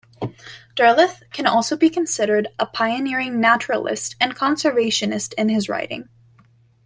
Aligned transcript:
Derleth 0.75 1.21
can 1.31 1.45
also 1.45 1.77
be 1.77 1.87
considered 1.87 2.47
a 2.57 2.65
pioneering 2.65 3.39
naturalist 3.39 4.15
and 4.19 4.35
conservationist 4.35 5.31
in 5.33 5.49
his 5.49 5.69
writing. 5.69 6.09